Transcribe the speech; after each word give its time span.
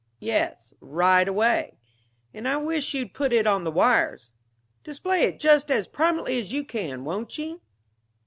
Yes, 0.19 0.73
right 0.81 1.27
away. 1.27 1.77
And 2.33 2.47
I 2.47 2.57
wish 2.57 2.95
you'd 2.95 3.13
put 3.13 3.31
it 3.31 3.45
on 3.45 3.65
the 3.65 3.69
wires. 3.71 4.31
Display 4.83 5.25
it 5.25 5.39
just 5.39 5.69
as 5.69 5.87
prominently 5.87 6.39
as 6.39 6.51
you 6.51 6.63
can, 6.63 7.03
won't 7.03 7.37
you?... 7.37 7.61